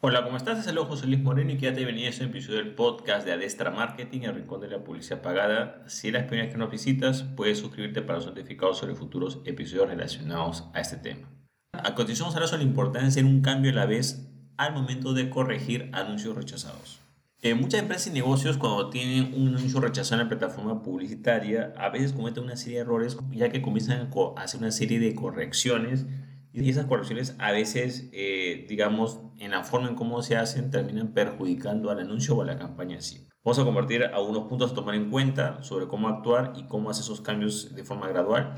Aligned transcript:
Hola, 0.00 0.22
¿cómo 0.22 0.36
estás? 0.36 0.64
Saludos 0.64 0.86
José 0.86 1.08
Luis 1.08 1.20
Moreno 1.20 1.50
y 1.50 1.56
quédate 1.56 1.78
bienvenido 1.78 2.06
a 2.06 2.10
este 2.10 2.22
episodio 2.22 2.58
del 2.58 2.72
podcast 2.72 3.26
de 3.26 3.32
Adestra 3.32 3.72
Marketing, 3.72 4.20
el 4.20 4.36
rincón 4.36 4.60
de 4.60 4.68
la 4.68 4.84
publicidad 4.84 5.22
pagada. 5.22 5.82
Si 5.88 6.06
eres 6.06 6.22
la 6.22 6.28
primera 6.28 6.48
que 6.48 6.56
nos 6.56 6.70
visitas, 6.70 7.24
puedes 7.24 7.58
suscribirte 7.58 8.00
para 8.02 8.20
ser 8.20 8.28
notificado 8.28 8.74
sobre 8.74 8.94
futuros 8.94 9.40
episodios 9.44 9.88
relacionados 9.88 10.68
a 10.72 10.80
este 10.80 10.98
tema. 10.98 11.28
A 11.72 11.96
continuación 11.96 12.26
vamos 12.26 12.34
a 12.34 12.38
hablar 12.38 12.48
sobre 12.48 12.62
la 12.62 12.68
importancia 12.68 13.06
de 13.06 13.08
hacer 13.08 13.24
un 13.24 13.40
cambio 13.40 13.72
a 13.72 13.74
la 13.74 13.86
vez 13.86 14.30
al 14.56 14.72
momento 14.72 15.14
de 15.14 15.30
corregir 15.30 15.90
anuncios 15.92 16.36
rechazados. 16.36 17.00
En 17.42 17.60
muchas 17.60 17.80
empresas 17.80 18.06
y 18.06 18.10
negocios 18.10 18.56
cuando 18.56 18.90
tienen 18.90 19.34
un 19.34 19.48
anuncio 19.48 19.80
rechazado 19.80 20.22
en 20.22 20.28
la 20.28 20.28
plataforma 20.28 20.80
publicitaria, 20.80 21.72
a 21.76 21.88
veces 21.88 22.12
cometen 22.12 22.44
una 22.44 22.56
serie 22.56 22.76
de 22.76 22.82
errores 22.82 23.18
ya 23.32 23.48
que 23.48 23.62
comienzan 23.62 24.08
a 24.12 24.40
hacer 24.40 24.60
una 24.60 24.70
serie 24.70 25.00
de 25.00 25.16
correcciones 25.16 26.06
y 26.62 26.70
esas 26.70 26.86
correcciones 26.86 27.34
a 27.38 27.52
veces, 27.52 28.08
eh, 28.12 28.66
digamos, 28.68 29.20
en 29.38 29.52
la 29.52 29.64
forma 29.64 29.88
en 29.88 29.94
cómo 29.94 30.22
se 30.22 30.36
hacen, 30.36 30.70
terminan 30.70 31.12
perjudicando 31.12 31.90
al 31.90 32.00
anuncio 32.00 32.36
o 32.36 32.42
a 32.42 32.44
la 32.44 32.58
campaña 32.58 33.00
sí. 33.00 33.26
Vamos 33.44 33.58
a 33.58 33.64
compartir 33.64 34.04
algunos 34.04 34.48
puntos 34.48 34.72
a 34.72 34.74
tomar 34.74 34.94
en 34.94 35.10
cuenta 35.10 35.62
sobre 35.62 35.86
cómo 35.86 36.08
actuar 36.08 36.52
y 36.56 36.64
cómo 36.64 36.90
hacer 36.90 37.04
esos 37.04 37.20
cambios 37.20 37.74
de 37.74 37.84
forma 37.84 38.08
gradual. 38.08 38.56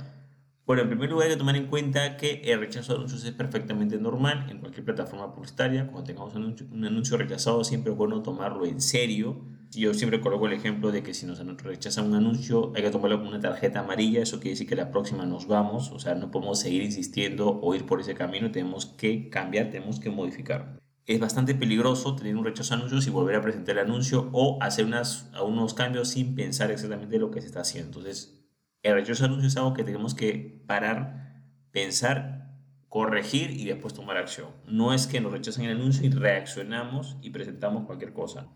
Bueno, 0.67 0.83
en 0.83 0.89
primer 0.89 1.11
lugar 1.11 1.27
hay 1.27 1.35
que 1.35 1.39
tomar 1.39 1.57
en 1.57 1.67
cuenta 1.67 2.17
que 2.17 2.43
el 2.45 2.61
rechazo 2.61 2.93
de 2.93 2.99
anuncios 2.99 3.25
es 3.25 3.33
perfectamente 3.33 3.99
normal 3.99 4.47
en 4.51 4.59
cualquier 4.59 4.85
plataforma 4.85 5.33
publicitaria. 5.35 5.87
Cuando 5.87 6.05
tengamos 6.05 6.35
un 6.35 6.85
anuncio 6.85 7.17
rechazado 7.17 7.65
siempre 7.65 7.93
es 7.93 7.99
bueno 7.99 8.23
tomarlo 8.23 8.65
en 8.67 8.81
serio 8.81 9.45
yo 9.73 9.95
siempre 9.95 10.21
coloco 10.21 10.47
el 10.47 10.53
ejemplo 10.53 10.91
de 10.91 11.03
que 11.03 11.15
si 11.15 11.27
nos 11.27 11.39
rechazan 11.63 12.07
un 12.07 12.15
anuncio 12.15 12.73
hay 12.75 12.83
que 12.83 12.91
tomarlo 12.91 13.19
con 13.19 13.29
una 13.29 13.41
tarjeta 13.41 13.81
amarilla, 13.81 14.21
eso 14.21 14.41
quiere 14.41 14.51
decir 14.51 14.67
que 14.67 14.75
la 14.75 14.91
próxima 14.91 15.25
nos 15.27 15.47
vamos, 15.47 15.93
o 15.93 16.01
sea, 16.01 16.15
no 16.17 16.31
podemos 16.31 16.59
seguir 16.59 16.83
insistiendo 16.83 17.61
o 17.63 17.75
ir 17.75 17.87
por 17.87 18.01
ese 18.01 18.15
camino, 18.15 18.51
tenemos 18.51 18.87
que 18.87 19.31
cambiar, 19.31 19.71
tenemos 19.71 20.01
que 20.01 20.11
modificar. 20.11 20.81
Es 21.07 21.21
bastante 21.21 21.55
peligroso 21.55 22.17
tener 22.17 22.37
un 22.37 22.45
rechazo 22.45 22.75
a 22.75 22.79
anuncios 22.79 23.07
y 23.07 23.11
volver 23.11 23.37
a 23.37 23.43
presentar 23.43 23.77
el 23.77 23.85
anuncio 23.85 24.29
o 24.33 24.59
hacer 24.61 24.85
unas, 24.85 25.31
unos 25.45 25.75
cambios 25.75 26.09
sin 26.09 26.35
pensar 26.35 26.71
exactamente 26.71 27.19
lo 27.19 27.31
que 27.31 27.41
se 27.41 27.47
está 27.47 27.61
haciendo. 27.61 27.99
Entonces, 27.99 28.45
el 28.83 28.95
rechazo 28.95 29.25
a 29.25 29.27
anuncios 29.27 29.53
es 29.53 29.57
algo 29.57 29.75
que 29.75 29.85
tenemos 29.85 30.15
que 30.15 30.63
parar, 30.67 31.45
pensar, 31.71 32.57
corregir 32.89 33.51
y 33.51 33.67
después 33.67 33.95
tomar 33.95 34.17
acción. 34.17 34.49
No 34.67 34.93
es 34.93 35.07
que 35.07 35.21
nos 35.21 35.33
rechacen 35.33 35.65
el 35.65 35.77
anuncio 35.77 36.07
y 36.07 36.11
reaccionamos 36.11 37.17
y 37.23 37.31
presentamos 37.31 37.87
cualquier 37.87 38.13
cosa 38.13 38.49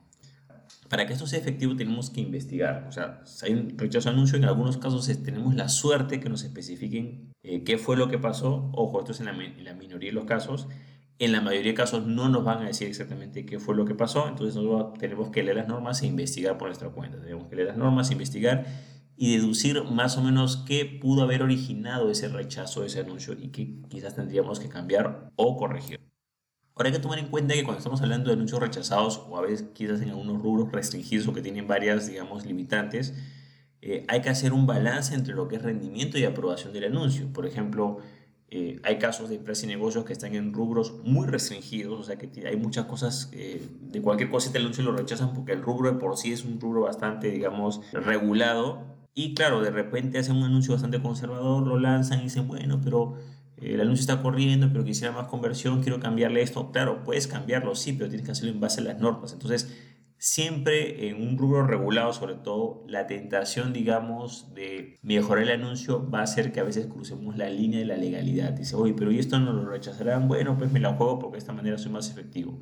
para 0.88 1.06
que 1.06 1.12
esto 1.12 1.26
sea 1.26 1.38
efectivo 1.38 1.76
tenemos 1.76 2.10
que 2.10 2.20
investigar. 2.20 2.86
O 2.88 2.92
sea, 2.92 3.22
hay 3.42 3.52
un 3.52 3.78
rechazo 3.78 4.10
anuncio, 4.10 4.36
en 4.36 4.44
algunos 4.44 4.76
casos 4.76 5.06
tenemos 5.22 5.54
la 5.54 5.68
suerte 5.68 6.20
que 6.20 6.28
nos 6.28 6.44
especifiquen 6.44 7.32
eh, 7.42 7.64
qué 7.64 7.78
fue 7.78 7.96
lo 7.96 8.08
que 8.08 8.18
pasó. 8.18 8.70
Ojo, 8.72 9.00
esto 9.00 9.12
es 9.12 9.20
en 9.20 9.26
la, 9.26 9.32
la, 9.32 9.74
minoría 9.74 10.10
de 10.10 10.14
los 10.14 10.24
casos. 10.24 10.68
En 11.18 11.32
la 11.32 11.40
mayoría 11.40 11.72
de 11.72 11.76
casos 11.76 12.06
no 12.06 12.28
nos 12.28 12.44
van 12.44 12.62
a 12.62 12.66
decir 12.66 12.88
exactamente 12.88 13.46
qué 13.46 13.58
fue 13.58 13.76
lo 13.76 13.84
que 13.84 13.94
pasó. 13.94 14.28
Entonces 14.28 14.56
nosotros 14.56 14.98
tenemos 14.98 15.30
que 15.30 15.42
leer 15.42 15.56
las 15.56 15.68
normas 15.68 16.02
e 16.02 16.06
investigar 16.06 16.58
por 16.58 16.68
nuestra 16.68 16.90
cuenta. 16.90 17.20
Tenemos 17.20 17.48
que 17.48 17.56
leer 17.56 17.68
las 17.68 17.76
normas, 17.76 18.10
investigar 18.10 18.66
y 19.16 19.36
deducir 19.36 19.82
más 19.84 20.16
o 20.16 20.22
menos 20.22 20.64
qué 20.66 20.84
pudo 20.84 21.22
haber 21.22 21.42
originado 21.42 22.10
ese 22.10 22.28
rechazo, 22.28 22.84
ese 22.84 23.00
anuncio 23.00 23.34
y 23.34 23.48
qué 23.48 23.80
quizás 23.88 24.16
tendríamos 24.16 24.58
que 24.58 24.68
cambiar 24.68 25.30
o 25.36 25.56
corregir. 25.56 26.00
Ahora 26.76 26.88
hay 26.88 26.92
que 26.92 27.00
tomar 27.00 27.20
en 27.20 27.28
cuenta 27.28 27.54
que 27.54 27.62
cuando 27.62 27.78
estamos 27.78 28.02
hablando 28.02 28.30
de 28.30 28.34
anuncios 28.34 28.60
rechazados 28.60 29.22
o 29.28 29.36
a 29.38 29.42
veces 29.42 29.66
quizás 29.74 30.00
en 30.00 30.10
algunos 30.10 30.42
rubros 30.42 30.72
restringidos 30.72 31.28
o 31.28 31.32
que 31.32 31.40
tienen 31.40 31.68
varias, 31.68 32.08
digamos, 32.08 32.44
limitantes, 32.44 33.14
eh, 33.80 34.04
hay 34.08 34.22
que 34.22 34.30
hacer 34.30 34.52
un 34.52 34.66
balance 34.66 35.14
entre 35.14 35.34
lo 35.34 35.46
que 35.46 35.56
es 35.56 35.62
rendimiento 35.62 36.18
y 36.18 36.24
aprobación 36.24 36.72
del 36.72 36.84
anuncio. 36.84 37.32
Por 37.32 37.46
ejemplo, 37.46 37.98
eh, 38.48 38.80
hay 38.82 38.98
casos 38.98 39.28
de 39.28 39.36
empresas 39.36 39.64
y 39.64 39.66
negocios 39.68 40.04
que 40.04 40.12
están 40.12 40.34
en 40.34 40.52
rubros 40.52 40.94
muy 41.04 41.28
restringidos, 41.28 42.00
o 42.00 42.02
sea 42.02 42.16
que 42.16 42.30
hay 42.46 42.56
muchas 42.56 42.86
cosas, 42.86 43.30
eh, 43.32 43.64
de 43.80 44.02
cualquier 44.02 44.30
cosita 44.30 44.58
el 44.58 44.64
anuncio 44.64 44.82
lo 44.82 44.96
rechazan 44.96 45.32
porque 45.32 45.52
el 45.52 45.62
rubro 45.62 45.92
de 45.92 45.98
por 45.98 46.16
sí 46.16 46.32
es 46.32 46.44
un 46.44 46.60
rubro 46.60 46.82
bastante, 46.82 47.30
digamos, 47.30 47.82
regulado. 47.92 48.82
Y 49.14 49.34
claro, 49.34 49.60
de 49.60 49.70
repente 49.70 50.18
hacen 50.18 50.36
un 50.36 50.44
anuncio 50.44 50.72
bastante 50.72 51.00
conservador, 51.00 51.64
lo 51.64 51.78
lanzan 51.78 52.18
y 52.20 52.24
dicen, 52.24 52.48
bueno, 52.48 52.80
pero 52.82 53.14
el 53.60 53.80
anuncio 53.80 54.02
está 54.02 54.22
corriendo, 54.22 54.68
pero 54.72 54.84
quisiera 54.84 55.12
más 55.12 55.28
conversión, 55.28 55.82
quiero 55.82 56.00
cambiarle 56.00 56.42
esto. 56.42 56.72
Claro, 56.72 57.04
puedes 57.04 57.26
cambiarlo, 57.26 57.74
sí, 57.74 57.92
pero 57.92 58.08
tienes 58.08 58.26
que 58.26 58.32
hacerlo 58.32 58.52
en 58.52 58.60
base 58.60 58.80
a 58.80 58.84
las 58.84 58.98
normas. 58.98 59.32
Entonces, 59.32 59.74
siempre 60.18 61.08
en 61.08 61.20
un 61.20 61.36
rubro 61.36 61.66
regulado, 61.66 62.12
sobre 62.12 62.34
todo, 62.34 62.84
la 62.88 63.06
tentación, 63.06 63.72
digamos, 63.72 64.54
de 64.54 64.98
mejorar 65.02 65.44
el 65.44 65.50
anuncio 65.50 66.08
va 66.10 66.22
a 66.22 66.26
ser 66.26 66.50
que 66.52 66.60
a 66.60 66.64
veces 66.64 66.86
crucemos 66.86 67.36
la 67.36 67.48
línea 67.50 67.78
de 67.78 67.84
la 67.84 67.96
legalidad. 67.96 68.52
Dice, 68.52 68.74
oye, 68.76 68.94
pero 68.94 69.12
¿y 69.12 69.18
esto 69.18 69.38
no 69.38 69.52
lo 69.52 69.66
rechazarán? 69.68 70.26
Bueno, 70.26 70.56
pues 70.56 70.72
me 70.72 70.80
la 70.80 70.94
juego 70.94 71.18
porque 71.18 71.34
de 71.34 71.38
esta 71.40 71.52
manera 71.52 71.78
soy 71.78 71.92
más 71.92 72.10
efectivo. 72.10 72.58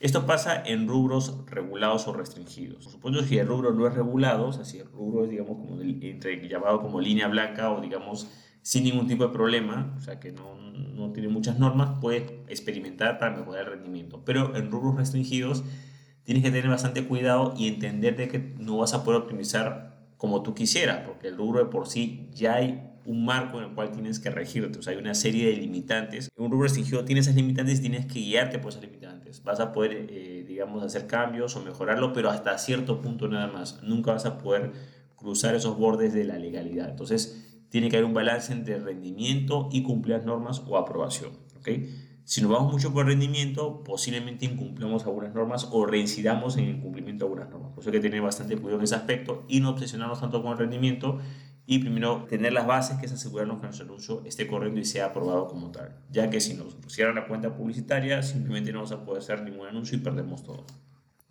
Esto 0.00 0.24
pasa 0.24 0.62
en 0.64 0.88
rubros 0.88 1.44
regulados 1.46 2.08
o 2.08 2.14
restringidos. 2.14 2.84
Por 2.84 2.92
supuesto, 2.92 3.22
si 3.22 3.36
el 3.36 3.46
rubro 3.46 3.74
no 3.74 3.86
es 3.86 3.92
regulado, 3.92 4.48
o 4.48 4.52
sea, 4.52 4.64
si 4.64 4.78
el 4.78 4.86
rubro 4.86 5.24
es, 5.24 5.30
digamos, 5.30 5.58
como 5.58 5.78
entre, 5.78 6.48
llamado 6.48 6.80
como 6.80 7.02
línea 7.02 7.28
blanca 7.28 7.70
o, 7.70 7.82
digamos, 7.82 8.26
sin 8.62 8.84
ningún 8.84 9.06
tipo 9.06 9.26
de 9.26 9.32
problema, 9.34 9.94
o 9.98 10.00
sea 10.00 10.18
que 10.18 10.32
no, 10.32 10.56
no 10.56 11.12
tiene 11.12 11.28
muchas 11.28 11.58
normas, 11.58 11.98
puedes 12.00 12.32
experimentar 12.48 13.18
para 13.18 13.36
mejorar 13.36 13.66
el 13.66 13.72
rendimiento. 13.72 14.22
Pero 14.24 14.56
en 14.56 14.70
rubros 14.70 14.96
restringidos 14.96 15.64
tienes 16.24 16.42
que 16.42 16.50
tener 16.50 16.70
bastante 16.70 17.04
cuidado 17.04 17.52
y 17.54 17.68
entender 17.68 18.16
de 18.16 18.28
que 18.28 18.38
no 18.38 18.78
vas 18.78 18.94
a 18.94 19.04
poder 19.04 19.20
optimizar 19.20 19.98
como 20.16 20.42
tú 20.42 20.54
quisieras, 20.54 21.00
porque 21.06 21.28
el 21.28 21.36
rubro 21.36 21.58
de 21.58 21.66
por 21.66 21.86
sí 21.86 22.28
ya 22.32 22.54
hay 22.54 22.90
un 23.04 23.24
marco 23.24 23.58
en 23.58 23.64
el 23.64 23.74
cual 23.74 23.90
tienes 23.90 24.18
que 24.20 24.30
regirte, 24.30 24.78
o 24.78 24.82
sea, 24.82 24.92
hay 24.92 24.98
una 24.98 25.14
serie 25.14 25.46
de 25.46 25.56
limitantes. 25.56 26.30
En 26.36 26.44
un 26.44 26.50
rubro 26.50 26.64
restringido 26.64 27.04
tienes 27.04 27.26
esas 27.26 27.36
limitantes 27.36 27.78
y 27.78 27.82
tienes 27.82 28.06
que 28.06 28.20
guiarte 28.20 28.58
por 28.58 28.70
esas 28.70 28.82
limitantes. 28.82 29.09
Vas 29.44 29.60
a 29.60 29.72
poder, 29.72 30.06
eh, 30.10 30.44
digamos, 30.46 30.82
hacer 30.82 31.06
cambios 31.06 31.56
o 31.56 31.62
mejorarlo, 31.62 32.12
pero 32.12 32.30
hasta 32.30 32.56
cierto 32.58 33.00
punto 33.00 33.28
nada 33.28 33.46
más. 33.46 33.82
Nunca 33.82 34.12
vas 34.12 34.26
a 34.26 34.38
poder 34.38 34.72
cruzar 35.16 35.54
esos 35.54 35.76
bordes 35.78 36.12
de 36.12 36.24
la 36.24 36.38
legalidad. 36.38 36.88
Entonces, 36.88 37.64
tiene 37.68 37.88
que 37.88 37.96
haber 37.96 38.06
un 38.06 38.14
balance 38.14 38.52
entre 38.52 38.78
rendimiento 38.78 39.68
y 39.70 39.82
cumplir 39.82 40.16
las 40.16 40.26
normas 40.26 40.62
o 40.66 40.76
aprobación. 40.76 41.32
¿okay? 41.58 41.88
Si 42.24 42.40
nos 42.42 42.50
vamos 42.50 42.72
mucho 42.72 42.92
por 42.92 43.06
rendimiento, 43.06 43.82
posiblemente 43.82 44.44
incumplamos 44.44 45.04
algunas 45.04 45.34
normas 45.34 45.68
o 45.72 45.86
reincidamos 45.86 46.56
en 46.56 46.64
el 46.64 46.76
incumplimiento 46.76 47.24
de 47.24 47.28
algunas 47.28 47.50
normas. 47.50 47.72
Por 47.72 47.80
eso 47.80 47.90
hay 47.90 47.94
que 47.94 48.00
tener 48.00 48.22
bastante 48.22 48.56
cuidado 48.56 48.78
en 48.78 48.84
ese 48.84 48.94
aspecto 48.94 49.44
y 49.48 49.60
no 49.60 49.70
obsesionarnos 49.70 50.20
tanto 50.20 50.42
con 50.42 50.52
el 50.52 50.58
rendimiento 50.58 51.18
y 51.70 51.78
primero 51.78 52.26
tener 52.28 52.52
las 52.52 52.66
bases 52.66 52.98
que 52.98 53.06
es 53.06 53.12
asegurarnos 53.12 53.60
que 53.60 53.66
nuestro 53.66 53.86
anuncio 53.86 54.22
esté 54.26 54.48
corriendo 54.48 54.80
y 54.80 54.84
sea 54.84 55.06
aprobado 55.06 55.46
como 55.46 55.70
tal. 55.70 55.94
Ya 56.10 56.28
que 56.28 56.40
si 56.40 56.54
nos 56.54 56.76
cierran 56.88 57.14
la 57.14 57.28
cuenta 57.28 57.54
publicitaria, 57.54 58.24
simplemente 58.24 58.72
no 58.72 58.78
vamos 58.78 58.90
a 58.90 59.04
poder 59.04 59.22
hacer 59.22 59.44
ningún 59.44 59.68
anuncio 59.68 59.96
y 59.96 60.00
perdemos 60.00 60.42
todo. 60.42 60.66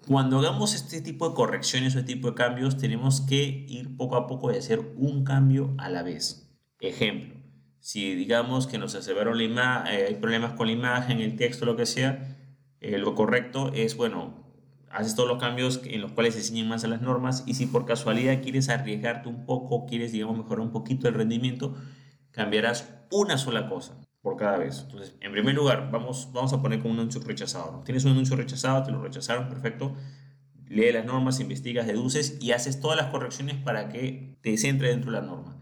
Cuando 0.07 0.39
hagamos 0.39 0.75
este 0.75 1.01
tipo 1.01 1.27
de 1.27 1.35
correcciones 1.35 1.93
o 1.93 1.99
este 1.99 2.13
tipo 2.13 2.29
de 2.29 2.35
cambios, 2.35 2.77
tenemos 2.77 3.19
que 3.19 3.65
ir 3.67 3.97
poco 3.97 4.15
a 4.15 4.27
poco 4.27 4.49
y 4.49 4.55
hacer 4.55 4.79
un 4.95 5.25
cambio 5.25 5.73
a 5.77 5.89
la 5.89 6.03
vez. 6.03 6.49
Ejemplo, 6.79 7.35
si 7.81 8.15
digamos 8.15 8.65
que 8.65 8.77
nos 8.77 8.95
aseveraron 8.95 9.37
la 9.37 9.43
imagen, 9.43 9.93
eh, 9.93 10.05
hay 10.07 10.15
problemas 10.15 10.53
con 10.53 10.67
la 10.67 10.73
imagen, 10.73 11.19
el 11.19 11.35
texto, 11.35 11.65
lo 11.65 11.75
que 11.75 11.85
sea, 11.85 12.37
eh, 12.79 12.97
lo 12.97 13.13
correcto 13.13 13.73
es, 13.73 13.97
bueno, 13.97 14.38
haces 14.91 15.15
todos 15.15 15.29
los 15.29 15.39
cambios 15.39 15.81
en 15.83 16.01
los 16.01 16.11
cuales 16.11 16.35
se 16.35 16.41
ciñen 16.41 16.67
más 16.67 16.83
a 16.83 16.87
las 16.87 17.01
normas 17.01 17.43
y 17.45 17.53
si 17.53 17.65
por 17.65 17.85
casualidad 17.85 18.41
quieres 18.41 18.69
arriesgarte 18.69 19.29
un 19.29 19.45
poco, 19.45 19.85
quieres, 19.85 20.11
digamos, 20.11 20.37
mejorar 20.37 20.61
un 20.61 20.71
poquito 20.71 21.07
el 21.07 21.13
rendimiento, 21.13 21.75
cambiarás 22.31 22.89
una 23.11 23.37
sola 23.37 23.67
cosa 23.69 23.99
por 24.21 24.37
cada 24.37 24.57
vez. 24.57 24.81
Entonces, 24.85 25.15
en 25.21 25.31
primer 25.31 25.55
lugar, 25.55 25.89
vamos, 25.91 26.29
vamos 26.33 26.53
a 26.53 26.61
poner 26.61 26.79
como 26.79 26.93
un 26.93 26.99
anuncio 26.99 27.21
rechazado. 27.21 27.81
Tienes 27.85 28.05
un 28.05 28.11
anuncio 28.11 28.35
rechazado, 28.35 28.83
te 28.83 28.91
lo 28.91 29.01
rechazaron, 29.01 29.47
perfecto. 29.47 29.95
Lee 30.67 30.91
las 30.91 31.05
normas, 31.05 31.39
investigas, 31.39 31.87
deduces 31.87 32.37
y 32.39 32.51
haces 32.51 32.79
todas 32.79 32.97
las 32.97 33.07
correcciones 33.07 33.55
para 33.55 33.89
que 33.89 34.37
te 34.41 34.57
centre 34.57 34.89
dentro 34.89 35.11
de 35.11 35.19
la 35.19 35.25
norma. 35.25 35.57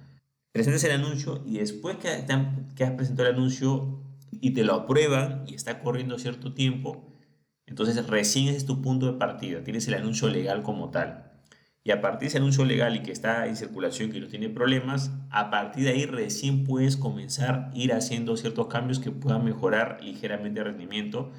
Presentes 0.52 0.84
el 0.84 0.92
anuncio 0.92 1.44
y 1.46 1.60
después 1.60 1.98
que, 1.98 2.26
que 2.76 2.84
has 2.84 2.92
presentado 2.92 3.30
el 3.30 3.36
anuncio 3.36 4.02
y 4.32 4.52
te 4.52 4.64
lo 4.64 4.74
aprueban 4.74 5.44
y 5.48 5.54
está 5.54 5.82
corriendo 5.82 6.18
cierto 6.20 6.54
tiempo, 6.54 7.17
entonces 7.68 8.08
recién 8.08 8.48
es 8.48 8.66
tu 8.66 8.82
punto 8.82 9.12
de 9.12 9.20
partida. 9.20 9.64
Tienes 9.64 9.88
el 9.88 9.94
anuncio 9.94 10.28
legal 10.30 10.64
como 10.64 10.90
tal 10.90 11.28
y 11.88 11.92
a 11.92 12.02
partir 12.02 12.24
de 12.24 12.28
ese 12.28 12.38
anuncio 12.40 12.66
legal 12.66 12.98
y 12.98 13.00
que 13.00 13.14
está 13.14 13.48
en 13.48 13.56
circulación, 13.56 14.12
que 14.12 14.20
no 14.20 14.28
tiene 14.28 14.50
problemas, 14.50 15.10
a 15.30 15.50
partir 15.50 15.86
de 15.86 15.92
ahí 15.92 16.06
recién 16.06 16.66
puedes 16.66 16.98
comenzar 16.98 17.72
a 17.72 17.78
ir 17.78 17.94
haciendo 17.94 18.36
ciertos 18.36 18.68
cambios 18.68 19.00
que 19.00 19.10
puedan 19.10 19.46
mejorar 19.46 20.00
ligeramente 20.02 20.60
el 20.60 20.66
rendimiento 20.66 21.32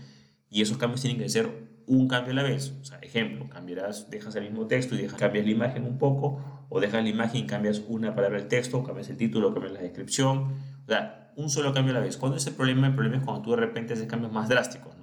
y 0.49 0.63
esos 0.63 0.79
cambios 0.79 1.03
tienen 1.03 1.21
que 1.21 1.29
ser 1.29 1.51
un 1.87 2.09
cambio 2.09 2.33
a 2.33 2.37
la 2.37 2.45
vez. 2.45 2.73
O 2.81 2.85
sea, 2.87 2.97
ejemplo, 3.01 3.47
cambiarás, 3.51 4.09
dejas 4.09 4.37
el 4.37 4.45
mismo 4.45 4.67
texto 4.67 4.95
y 4.95 5.03
dejas, 5.03 5.21
cambias 5.21 5.45
la 5.45 5.51
imagen 5.51 5.85
un 5.85 5.99
poco, 5.99 6.43
o 6.71 6.81
dejas 6.81 7.03
la 7.03 7.11
imagen 7.11 7.45
y 7.45 7.47
cambias 7.47 7.83
una 7.87 8.15
palabra 8.15 8.39
del 8.39 8.49
texto, 8.49 8.83
cambias 8.83 9.11
el 9.11 9.19
título, 9.19 9.53
cambias 9.53 9.75
la 9.75 9.83
descripción. 9.83 10.55
O 10.87 10.89
sea, 10.89 11.31
un 11.37 11.51
solo 11.51 11.75
cambio 11.75 11.91
a 11.91 11.99
la 11.99 12.01
vez. 12.01 12.17
¿Cuándo 12.17 12.39
es 12.39 12.47
el 12.47 12.55
problema? 12.55 12.87
El 12.87 12.95
problema 12.95 13.19
es 13.19 13.23
cuando 13.23 13.43
tú 13.43 13.51
de 13.51 13.59
repente 13.59 13.93
haces 13.93 14.07
cambios 14.07 14.33
más 14.33 14.49
drásticos 14.49 14.99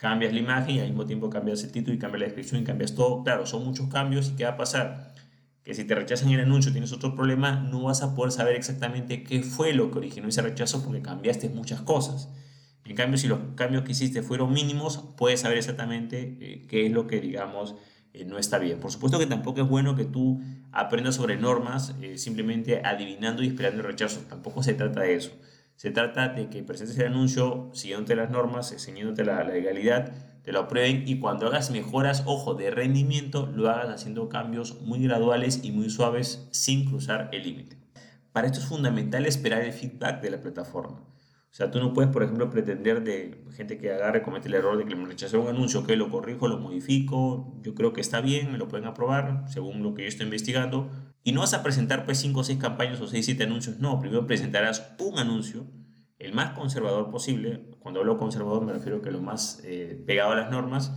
cambias 0.00 0.32
la 0.32 0.38
imagen 0.38 0.76
y 0.76 0.80
al 0.80 0.86
mismo 0.86 1.04
tiempo 1.04 1.28
cambias 1.28 1.62
el 1.62 1.72
título 1.72 1.94
y 1.94 1.98
cambias 1.98 2.20
la 2.20 2.26
descripción 2.26 2.62
y 2.62 2.64
cambias 2.64 2.94
todo. 2.94 3.22
Claro, 3.22 3.44
son 3.44 3.64
muchos 3.64 3.88
cambios 3.88 4.30
y 4.30 4.36
¿qué 4.36 4.44
va 4.44 4.52
a 4.52 4.56
pasar? 4.56 5.12
Que 5.62 5.74
si 5.74 5.84
te 5.84 5.94
rechazan 5.94 6.30
el 6.30 6.40
anuncio, 6.40 6.72
tienes 6.72 6.90
otro 6.92 7.14
problema, 7.14 7.60
no 7.60 7.82
vas 7.82 8.02
a 8.02 8.14
poder 8.14 8.32
saber 8.32 8.56
exactamente 8.56 9.22
qué 9.22 9.42
fue 9.42 9.74
lo 9.74 9.90
que 9.90 9.98
originó 9.98 10.28
ese 10.28 10.40
rechazo 10.40 10.82
porque 10.82 11.02
cambiaste 11.02 11.50
muchas 11.50 11.82
cosas. 11.82 12.30
En 12.86 12.96
cambio, 12.96 13.18
si 13.18 13.28
los 13.28 13.40
cambios 13.56 13.84
que 13.84 13.92
hiciste 13.92 14.22
fueron 14.22 14.54
mínimos, 14.54 15.04
puedes 15.18 15.40
saber 15.40 15.58
exactamente 15.58 16.38
eh, 16.40 16.66
qué 16.66 16.86
es 16.86 16.92
lo 16.92 17.06
que, 17.06 17.20
digamos, 17.20 17.76
eh, 18.14 18.24
no 18.24 18.38
está 18.38 18.58
bien. 18.58 18.80
Por 18.80 18.90
supuesto 18.90 19.18
que 19.18 19.26
tampoco 19.26 19.60
es 19.60 19.68
bueno 19.68 19.96
que 19.96 20.06
tú 20.06 20.40
aprendas 20.72 21.16
sobre 21.16 21.36
normas 21.36 21.94
eh, 22.00 22.16
simplemente 22.16 22.80
adivinando 22.82 23.42
y 23.42 23.48
esperando 23.48 23.82
el 23.82 23.86
rechazo. 23.86 24.20
Tampoco 24.30 24.62
se 24.62 24.72
trata 24.72 25.02
de 25.02 25.14
eso. 25.14 25.30
Se 25.80 25.90
trata 25.90 26.28
de 26.28 26.50
que 26.50 26.62
presentes 26.62 26.98
el 26.98 27.06
anuncio 27.06 27.70
siguiéndote 27.72 28.14
las 28.14 28.28
normas, 28.28 28.70
enseñándote 28.70 29.24
la, 29.24 29.42
la 29.44 29.54
legalidad, 29.54 30.12
te 30.42 30.52
lo 30.52 30.58
aprueben 30.58 31.04
y 31.06 31.18
cuando 31.18 31.46
hagas 31.46 31.70
mejoras, 31.70 32.24
ojo, 32.26 32.52
de 32.52 32.70
rendimiento, 32.70 33.46
lo 33.46 33.70
hagas 33.70 33.88
haciendo 33.88 34.28
cambios 34.28 34.82
muy 34.82 35.02
graduales 35.02 35.60
y 35.62 35.72
muy 35.72 35.88
suaves 35.88 36.46
sin 36.50 36.84
cruzar 36.84 37.30
el 37.32 37.44
límite. 37.44 37.78
Para 38.30 38.46
esto 38.46 38.58
es 38.58 38.66
fundamental 38.66 39.24
esperar 39.24 39.62
el 39.62 39.72
feedback 39.72 40.20
de 40.20 40.28
la 40.28 40.40
plataforma. 40.42 41.00
O 41.50 41.52
sea, 41.52 41.72
tú 41.72 41.80
no 41.80 41.92
puedes, 41.92 42.12
por 42.12 42.22
ejemplo, 42.22 42.48
pretender 42.48 43.02
de 43.02 43.44
gente 43.56 43.76
que 43.76 43.92
agarre, 43.92 44.22
comete 44.22 44.46
el 44.46 44.54
error 44.54 44.78
de 44.78 44.84
que 44.84 44.94
me 44.94 45.04
rechazó 45.06 45.40
un 45.40 45.48
anuncio, 45.48 45.82
que 45.82 45.96
lo 45.96 46.08
corrijo, 46.08 46.46
lo 46.46 46.58
modifico, 46.58 47.58
yo 47.60 47.74
creo 47.74 47.92
que 47.92 48.00
está 48.00 48.20
bien, 48.20 48.52
me 48.52 48.58
lo 48.58 48.68
pueden 48.68 48.86
aprobar, 48.86 49.44
según 49.48 49.82
lo 49.82 49.92
que 49.94 50.02
yo 50.02 50.08
estoy 50.08 50.26
investigando. 50.26 50.92
Y 51.24 51.32
no 51.32 51.40
vas 51.40 51.52
a 51.52 51.64
presentar 51.64 52.04
pues 52.04 52.18
5 52.18 52.38
o 52.38 52.44
6 52.44 52.58
campañas 52.60 53.00
o 53.00 53.08
6 53.08 53.24
7 53.24 53.42
anuncios, 53.42 53.80
no, 53.80 53.98
primero 53.98 54.28
presentarás 54.28 54.94
un 55.00 55.18
anuncio, 55.18 55.66
el 56.20 56.34
más 56.34 56.52
conservador 56.52 57.10
posible. 57.10 57.68
Cuando 57.80 57.98
hablo 57.98 58.16
conservador 58.16 58.64
me 58.64 58.72
refiero 58.72 58.98
a 58.98 59.02
que 59.02 59.10
lo 59.10 59.20
más 59.20 59.60
eh, 59.64 60.00
pegado 60.06 60.30
a 60.32 60.36
las 60.36 60.50
normas. 60.52 60.92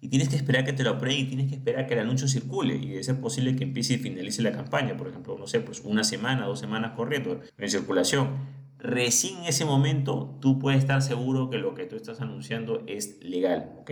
Y 0.00 0.08
tienes 0.08 0.28
que 0.28 0.36
esperar 0.36 0.66
que 0.66 0.74
te 0.74 0.82
lo 0.82 0.90
aprueben 0.90 1.18
y 1.18 1.28
tienes 1.28 1.48
que 1.48 1.54
esperar 1.54 1.86
que 1.86 1.94
el 1.94 2.00
anuncio 2.00 2.28
circule. 2.28 2.76
Y 2.76 2.90
de 2.90 3.02
ser 3.02 3.18
posible 3.20 3.56
que 3.56 3.64
empiece 3.64 3.94
y 3.94 3.98
finalice 3.98 4.42
la 4.42 4.52
campaña, 4.52 4.98
por 4.98 5.08
ejemplo, 5.08 5.38
no 5.38 5.46
sé, 5.46 5.60
pues 5.60 5.80
una 5.80 6.04
semana, 6.04 6.44
dos 6.44 6.60
semanas 6.60 6.92
corriendo 6.94 7.40
en 7.56 7.70
circulación 7.70 8.63
recién 8.84 9.38
en 9.38 9.44
ese 9.46 9.64
momento 9.64 10.36
tú 10.40 10.58
puedes 10.58 10.78
estar 10.78 11.00
seguro 11.00 11.48
que 11.48 11.56
lo 11.56 11.74
que 11.74 11.86
tú 11.86 11.96
estás 11.96 12.20
anunciando 12.20 12.82
es 12.86 13.18
legal, 13.24 13.72
¿ok? 13.80 13.90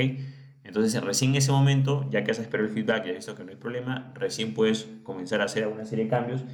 Entonces, 0.65 1.03
recién 1.03 1.31
en 1.31 1.39
ese 1.39 1.50
momento, 1.50 2.06
ya 2.11 2.23
que 2.23 2.31
has 2.31 2.39
esperado 2.39 2.69
el 2.69 2.75
feedback 2.75 3.06
y 3.06 3.11
has 3.11 3.17
visto 3.17 3.35
que 3.35 3.43
no 3.43 3.50
hay 3.50 3.56
problema, 3.56 4.12
recién 4.15 4.55
puedes 4.55 4.87
comenzar 5.03 5.41
a 5.41 5.44
hacer 5.44 5.67
una 5.67 5.87
serie 5.87 6.05
de 6.05 6.11
cambios. 6.11 6.44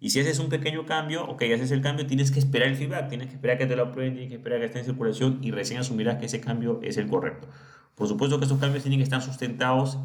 Y 0.00 0.10
si 0.10 0.20
haces 0.20 0.38
un 0.38 0.48
pequeño 0.48 0.86
cambio, 0.86 1.26
ok, 1.26 1.42
haces 1.54 1.72
el 1.72 1.82
cambio, 1.82 2.06
tienes 2.06 2.30
que 2.30 2.38
esperar 2.38 2.68
el 2.68 2.76
feedback, 2.76 3.08
tienes 3.08 3.26
que 3.26 3.34
esperar 3.34 3.58
que 3.58 3.66
te 3.66 3.74
lo 3.74 3.82
aprueben, 3.82 4.14
tienes 4.14 4.30
que 4.30 4.36
esperar 4.36 4.60
que 4.60 4.66
esté 4.66 4.78
en 4.78 4.84
circulación 4.84 5.40
y 5.42 5.50
recién 5.50 5.80
asumirás 5.80 6.18
que 6.18 6.26
ese 6.26 6.40
cambio 6.40 6.80
es 6.82 6.96
el 6.96 7.08
correcto. 7.08 7.48
Por 7.96 8.06
supuesto 8.06 8.38
que 8.38 8.44
esos 8.44 8.60
cambios 8.60 8.84
tienen 8.84 9.00
que 9.00 9.04
estar 9.04 9.20
sustentados 9.20 9.98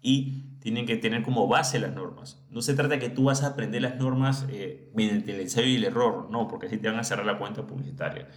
y 0.00 0.51
tienen 0.62 0.86
que 0.86 0.96
tener 0.96 1.22
como 1.22 1.48
base 1.48 1.80
las 1.80 1.92
normas. 1.92 2.40
No 2.48 2.62
se 2.62 2.74
trata 2.74 3.00
que 3.00 3.10
tú 3.10 3.24
vas 3.24 3.42
a 3.42 3.48
aprender 3.48 3.82
las 3.82 3.96
normas 3.96 4.46
eh, 4.48 4.90
mediante 4.94 5.34
el 5.34 5.40
ensayo 5.40 5.66
y 5.66 5.74
el 5.74 5.84
error, 5.84 6.28
no, 6.30 6.46
porque 6.46 6.66
así 6.66 6.78
te 6.78 6.88
van 6.88 6.98
a 6.98 7.04
cerrar 7.04 7.26
la 7.26 7.36
cuenta 7.36 7.66
publicitaria. 7.66 8.28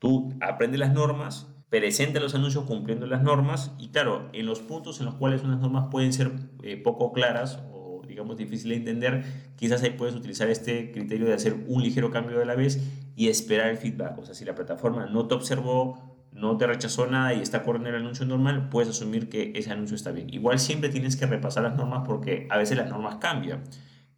Tú 0.00 0.34
aprendes 0.40 0.80
las 0.80 0.92
normas, 0.92 1.46
presenta 1.70 2.18
los 2.18 2.34
anuncios 2.34 2.64
cumpliendo 2.64 3.06
las 3.06 3.22
normas 3.22 3.72
y 3.78 3.90
claro, 3.90 4.28
en 4.32 4.46
los 4.46 4.58
puntos 4.58 4.98
en 4.98 5.06
los 5.06 5.14
cuales 5.14 5.42
unas 5.44 5.60
normas 5.60 5.86
pueden 5.90 6.12
ser 6.12 6.32
eh, 6.62 6.76
poco 6.76 7.12
claras 7.12 7.62
o 7.72 8.02
digamos 8.08 8.36
difícil 8.36 8.70
de 8.70 8.76
entender, 8.76 9.24
quizás 9.56 9.82
ahí 9.82 9.90
puedes 9.90 10.16
utilizar 10.16 10.50
este 10.50 10.90
criterio 10.90 11.26
de 11.26 11.34
hacer 11.34 11.54
un 11.68 11.82
ligero 11.82 12.10
cambio 12.10 12.38
de 12.38 12.46
la 12.46 12.56
vez 12.56 12.82
y 13.14 13.28
esperar 13.28 13.68
el 13.68 13.76
feedback. 13.76 14.18
O 14.18 14.24
sea, 14.24 14.34
si 14.34 14.44
la 14.44 14.56
plataforma 14.56 15.06
no 15.06 15.28
te 15.28 15.34
observó 15.34 16.17
no 16.32 16.56
te 16.56 16.66
rechazó 16.66 17.06
nada 17.06 17.34
y 17.34 17.40
está 17.40 17.62
corriendo 17.62 17.90
el 17.90 17.96
anuncio 17.96 18.24
normal, 18.24 18.68
puedes 18.68 18.90
asumir 18.90 19.28
que 19.28 19.52
ese 19.56 19.70
anuncio 19.70 19.96
está 19.96 20.12
bien. 20.12 20.32
Igual 20.32 20.58
siempre 20.58 20.88
tienes 20.88 21.16
que 21.16 21.26
repasar 21.26 21.64
las 21.64 21.76
normas 21.76 22.04
porque 22.06 22.46
a 22.50 22.58
veces 22.58 22.76
las 22.76 22.88
normas 22.88 23.16
cambian. 23.16 23.64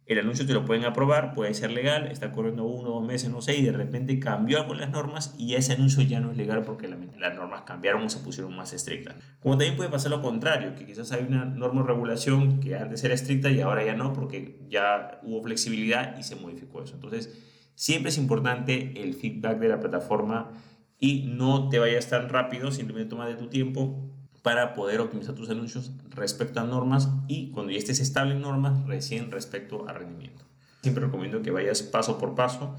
El 0.05 0.19
anuncio 0.19 0.45
te 0.45 0.53
lo 0.53 0.65
pueden 0.65 0.83
aprobar, 0.83 1.33
puede 1.33 1.53
ser 1.53 1.71
legal, 1.71 2.07
está 2.07 2.33
corriendo 2.33 2.65
uno 2.65 2.89
o 2.89 2.99
dos 2.99 3.07
meses, 3.07 3.29
no 3.29 3.41
sé, 3.41 3.55
y 3.55 3.63
de 3.63 3.71
repente 3.71 4.19
cambió 4.19 4.59
algo 4.59 4.73
las 4.73 4.89
normas 4.89 5.33
y 5.37 5.53
ese 5.55 5.73
anuncio 5.73 6.03
ya 6.03 6.19
no 6.19 6.31
es 6.31 6.37
legal 6.37 6.63
porque 6.63 6.89
las 6.89 7.35
normas 7.35 7.61
cambiaron 7.61 8.03
o 8.03 8.09
se 8.09 8.19
pusieron 8.19 8.53
más 8.53 8.73
estrictas. 8.73 9.15
Como 9.39 9.57
también 9.57 9.77
puede 9.77 9.89
pasar 9.89 10.11
lo 10.11 10.21
contrario, 10.21 10.75
que 10.75 10.85
quizás 10.85 11.13
hay 11.13 11.23
una 11.25 11.45
norma 11.45 11.81
o 11.81 11.83
regulación 11.85 12.59
que 12.59 12.75
antes 12.75 13.03
era 13.05 13.13
estricta 13.13 13.51
y 13.51 13.61
ahora 13.61 13.85
ya 13.85 13.95
no 13.95 14.11
porque 14.11 14.59
ya 14.69 15.21
hubo 15.23 15.41
flexibilidad 15.43 16.17
y 16.17 16.23
se 16.23 16.35
modificó 16.35 16.83
eso. 16.83 16.95
Entonces, 16.95 17.33
siempre 17.75 18.09
es 18.09 18.17
importante 18.17 19.01
el 19.01 19.13
feedback 19.13 19.59
de 19.59 19.69
la 19.69 19.79
plataforma 19.79 20.51
y 21.01 21.23
no 21.23 21.67
te 21.67 21.79
vayas 21.79 22.07
tan 22.09 22.29
rápido, 22.29 22.71
simplemente 22.71 23.09
toma 23.09 23.27
de 23.27 23.33
tu 23.33 23.47
tiempo 23.47 24.07
para 24.43 24.75
poder 24.75 25.01
optimizar 25.01 25.33
tus 25.33 25.49
anuncios 25.49 25.91
respecto 26.11 26.59
a 26.59 26.63
normas 26.63 27.09
y 27.27 27.49
cuando 27.51 27.71
ya 27.71 27.79
estés 27.79 27.99
estable 27.99 28.35
en 28.35 28.41
normas, 28.41 28.85
recién 28.85 29.31
respecto 29.31 29.89
a 29.89 29.93
rendimiento. 29.93 30.45
Siempre 30.83 31.05
recomiendo 31.05 31.41
que 31.41 31.49
vayas 31.49 31.81
paso 31.81 32.19
por 32.19 32.35
paso. 32.35 32.75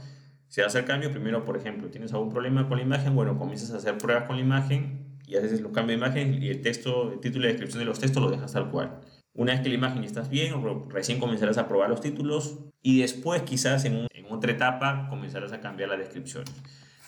Si 0.47 0.61
vas 0.61 0.75
el 0.77 0.85
cambio, 0.85 1.11
primero, 1.11 1.45
por 1.45 1.57
ejemplo, 1.57 1.89
tienes 1.89 2.13
algún 2.13 2.31
problema 2.31 2.69
con 2.69 2.79
la 2.79 2.85
imagen, 2.85 3.17
bueno, 3.17 3.37
comienzas 3.37 3.73
a 3.73 3.79
hacer 3.79 3.99
pruebas 3.99 4.25
con 4.29 4.37
la 4.37 4.43
imagen 4.43 5.19
y 5.27 5.35
haces 5.35 5.61
los 5.61 5.73
cambios 5.73 6.01
de 6.01 6.07
imagen 6.07 6.43
y 6.43 6.49
el 6.49 6.63
texto, 6.63 7.13
el 7.13 7.19
título 7.19 7.45
y 7.45 7.49
la 7.49 7.53
descripción 7.53 7.81
de 7.81 7.87
los 7.87 7.99
textos 7.99 8.23
lo 8.23 8.31
dejas 8.31 8.53
tal 8.53 8.71
cual. 8.71 9.01
Una 9.35 9.53
vez 9.53 9.63
que 9.63 9.69
la 9.69 9.75
imagen 9.75 10.05
estás 10.05 10.31
bien, 10.31 10.55
recién 10.91 11.19
comenzarás 11.19 11.59
a 11.59 11.67
probar 11.67 11.91
los 11.91 12.01
títulos 12.01 12.61
y 12.83 13.01
después 13.01 13.43
quizás 13.43 13.85
en, 13.85 14.07
en 14.15 14.27
otra 14.31 14.53
etapa 14.53 15.09
comenzarás 15.11 15.53
a 15.53 15.61
cambiar 15.61 15.89
la 15.89 15.97
descripción. 15.97 16.45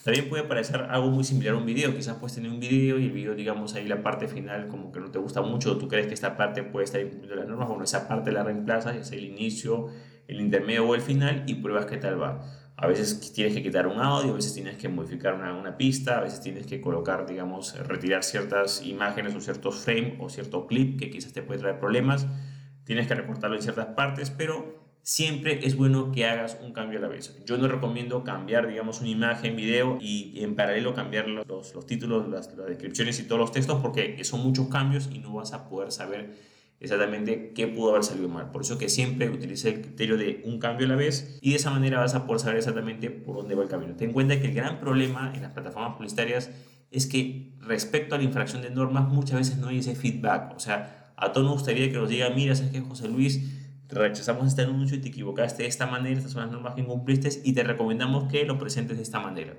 También 0.05 0.29
puede 0.29 0.45
parecer 0.45 0.83
algo 0.91 1.09
muy 1.11 1.25
similar 1.25 1.55
a 1.55 1.57
un 1.57 1.65
video. 1.65 1.95
Quizás 1.97 2.19
puedes 2.19 2.35
tener 2.35 2.51
un 2.51 2.61
video 2.61 2.99
y 2.99 3.07
el 3.07 3.11
video, 3.11 3.35
digamos, 3.35 3.75
ahí 3.75 3.89
la 3.89 4.03
parte 4.03 4.29
final 4.29 4.69
como 4.69 4.93
que 4.93 5.01
no 5.01 5.11
te 5.11 5.19
gusta 5.19 5.41
mucho, 5.41 5.73
o 5.73 5.79
tú 5.79 5.89
crees 5.89 6.07
que 6.07 6.13
esta 6.13 6.37
parte 6.37 6.63
puede 6.63 6.85
estar 6.85 7.01
incumpliendo 7.01 7.37
las 7.37 7.49
normas, 7.49 7.69
bueno, 7.69 7.85
esa 7.85 8.07
parte 8.07 8.31
la 8.31 8.45
reemplazas, 8.45 9.09
sea 9.09 9.17
el 9.17 9.25
inicio, 9.25 9.89
el 10.29 10.43
intermedio 10.43 10.87
o 10.87 10.95
el 10.95 11.01
final, 11.01 11.45
y 11.47 11.55
pruebas 11.55 11.87
qué 11.87 11.97
tal 11.97 12.21
va. 12.21 12.45
A 12.77 12.87
veces 12.87 13.33
tienes 13.33 13.55
que 13.55 13.63
quitar 13.63 13.87
un 13.87 13.99
audio, 13.99 14.33
a 14.33 14.35
veces 14.35 14.53
tienes 14.53 14.77
que 14.77 14.91
modificar 14.91 15.33
una, 15.33 15.55
una 15.55 15.79
pista, 15.79 16.19
a 16.19 16.21
veces 16.21 16.43
tienes 16.43 16.67
que 16.67 16.83
colocar, 16.83 17.27
digamos, 17.27 17.75
retirar 17.89 18.25
ciertas 18.25 18.85
imágenes 18.85 19.35
o 19.35 19.41
ciertos 19.41 19.77
frames 19.77 20.17
o 20.19 20.29
cierto 20.29 20.67
clip 20.67 20.99
que 20.99 21.09
quizás 21.09 21.33
te 21.33 21.41
puede 21.41 21.61
traer 21.61 21.79
problemas. 21.79 22.27
Tienes 22.85 23.07
que 23.09 23.15
recortarlo 23.15 23.57
en 23.57 23.63
ciertas 23.63 23.87
partes, 23.87 24.29
pero 24.29 24.84
siempre 25.05 25.61
es 25.67 25.77
bueno 25.77 26.13
que 26.13 26.25
hagas 26.25 26.59
un 26.65 26.73
cambio 26.73 26.99
a 26.99 27.03
la 27.03 27.09
vez. 27.09 27.39
Yo 27.45 27.59
no 27.59 27.69
recomiendo 27.69 28.25
cambiar, 28.25 28.67
digamos, 28.67 29.01
una 29.01 29.11
imagen, 29.11 29.55
video 29.55 29.99
y 30.01 30.43
en 30.43 30.57
paralelo 30.57 30.95
cambiar 30.95 31.29
los, 31.29 31.75
los 31.75 31.87
títulos, 31.87 32.27
las, 32.29 32.57
descripciones 32.57 33.21
y 33.21 33.25
todos 33.25 33.39
los 33.39 33.53
textos 33.53 33.81
porque 33.83 34.25
son 34.25 34.41
muchos 34.41 34.69
cambios 34.69 35.11
y 35.13 35.19
no 35.19 35.35
vas 35.35 35.53
a 35.53 35.69
poder 35.69 35.93
saber 35.93 36.35
exactamente 36.81 37.53
qué 37.55 37.69
pudo 37.69 37.91
haber 37.91 38.03
salido 38.03 38.31
mal. 38.31 38.51
Por 38.51 38.63
eso 38.63 38.79
que 38.79 38.89
siempre 38.89 39.29
utilice 39.29 39.69
el 39.69 39.83
criterio 39.83 40.17
de 40.17 40.43
un 40.47 40.59
cambio 40.59 40.87
a 40.87 40.91
la 40.91 40.97
vez 40.97 41.39
y 41.43 41.51
de 41.51 41.57
esa 41.57 41.71
manera 41.71 42.01
vas 42.01 42.15
a 42.15 42.27
poder 42.27 42.41
saber 42.41 42.57
exactamente 42.57 43.11
por 43.11 43.37
dónde 43.37 43.55
va 43.55 43.63
el 43.63 43.69
camino. 43.69 43.95
Ten 43.97 44.09
en 44.09 44.15
cuenta 44.15 44.41
que 44.41 44.47
el 44.47 44.55
gran 44.55 44.81
problema 44.81 45.33
en 45.35 45.43
las 45.43 45.53
plataformas 45.53 45.97
publicitarias 45.97 46.51
es 46.91 47.07
que 47.07 47.53
respecto 47.61 48.15
a 48.15 48.19
la 48.19 48.25
infracción 48.25 48.63
de 48.63 48.71
normas 48.71 49.07
muchas 49.07 49.39
veces 49.39 49.59
no 49.59 49.69
hay 49.69 49.81
ese 49.81 49.95
feedback. 49.95 50.55
O 50.57 50.61
sea, 50.61 51.13
a 51.17 51.31
todos 51.33 51.47
nos 51.47 51.57
gustaría 51.57 51.91
que 51.91 51.99
nos 51.99 52.09
diga, 52.09 52.31
mira, 52.31 52.55
sabes 52.55 52.73
que 52.73 52.81
José 52.81 53.09
Luis 53.09 53.64
rechazamos 53.89 54.47
este 54.47 54.63
anuncio 54.63 54.97
y 54.97 55.01
te 55.01 55.09
equivocaste 55.09 55.63
de 55.63 55.69
esta 55.69 55.87
manera, 55.87 56.17
estas 56.17 56.33
son 56.33 56.43
las 56.43 56.51
normas 56.51 56.75
que 56.75 56.81
incumpliste 56.81 57.29
y 57.45 57.53
te 57.53 57.63
recomendamos 57.63 58.31
que 58.31 58.45
lo 58.45 58.59
presentes 58.59 58.97
de 58.97 59.03
esta 59.03 59.21
manera. 59.21 59.55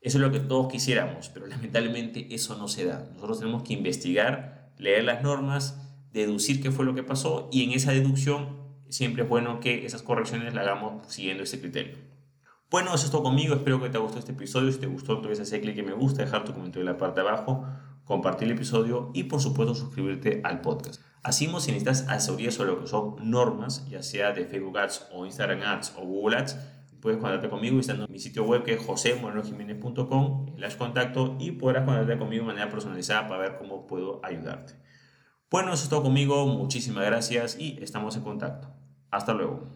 Eso 0.00 0.18
es 0.18 0.22
lo 0.22 0.32
que 0.32 0.40
todos 0.40 0.68
quisiéramos, 0.70 1.28
pero 1.28 1.46
lamentablemente 1.46 2.34
eso 2.34 2.56
no 2.56 2.68
se 2.68 2.86
da. 2.86 3.08
Nosotros 3.12 3.40
tenemos 3.40 3.62
que 3.62 3.74
investigar, 3.74 4.72
leer 4.78 5.04
las 5.04 5.22
normas, 5.22 5.78
deducir 6.12 6.62
qué 6.62 6.70
fue 6.70 6.84
lo 6.84 6.94
que 6.94 7.02
pasó 7.02 7.48
y 7.52 7.64
en 7.64 7.72
esa 7.72 7.92
deducción 7.92 8.60
siempre 8.88 9.22
es 9.24 9.28
bueno 9.28 9.60
que 9.60 9.84
esas 9.84 10.02
correcciones 10.02 10.54
las 10.54 10.66
hagamos 10.66 11.06
siguiendo 11.12 11.42
ese 11.42 11.60
criterio. 11.60 11.96
Bueno, 12.70 12.94
eso 12.94 13.06
es 13.06 13.10
todo 13.10 13.24
conmigo. 13.24 13.54
Espero 13.54 13.80
que 13.80 13.90
te 13.90 13.98
gustado 13.98 14.20
este 14.20 14.32
episodio. 14.32 14.70
Si 14.70 14.78
te 14.78 14.86
gustó, 14.86 15.16
entonces 15.16 15.40
hacer 15.40 15.60
clic 15.60 15.76
en 15.78 15.86
me 15.86 15.92
gusta, 15.92 16.22
dejar 16.22 16.44
tu 16.44 16.52
comentario 16.52 16.82
en 16.82 16.92
la 16.92 16.98
parte 16.98 17.20
de 17.20 17.28
abajo, 17.28 17.66
compartir 18.04 18.46
el 18.46 18.54
episodio 18.54 19.10
y 19.12 19.24
por 19.24 19.40
supuesto 19.40 19.74
suscribirte 19.74 20.40
al 20.44 20.60
podcast. 20.60 21.02
Así 21.22 21.46
si 21.46 21.52
necesitas 21.52 22.08
asesoría 22.08 22.50
sobre 22.50 22.70
lo 22.70 22.80
que 22.80 22.86
son 22.86 23.16
normas, 23.30 23.86
ya 23.88 24.02
sea 24.02 24.32
de 24.32 24.46
Facebook 24.46 24.78
Ads 24.78 25.08
o 25.12 25.26
Instagram 25.26 25.62
Ads 25.62 25.94
o 25.96 26.02
Google 26.02 26.38
Ads, 26.38 26.56
puedes 27.00 27.18
contactarte 27.18 27.50
conmigo 27.50 27.76
visitando 27.76 28.08
mi 28.08 28.18
sitio 28.18 28.44
web 28.44 28.62
que 28.62 28.74
es 28.74 28.84
josemorenojiménez.com, 28.84 30.54
las 30.56 30.76
contacto 30.76 31.36
y 31.38 31.52
podrás 31.52 31.84
contactarte 31.84 32.18
conmigo 32.18 32.42
de 32.44 32.46
manera 32.46 32.70
personalizada 32.70 33.28
para 33.28 33.42
ver 33.42 33.58
cómo 33.58 33.86
puedo 33.86 34.20
ayudarte. 34.24 34.74
Bueno, 35.50 35.72
eso 35.74 35.84
es 35.84 35.90
todo 35.90 36.02
conmigo, 36.04 36.46
muchísimas 36.46 37.04
gracias 37.04 37.58
y 37.58 37.78
estamos 37.82 38.16
en 38.16 38.22
contacto. 38.22 38.68
Hasta 39.10 39.34
luego. 39.34 39.68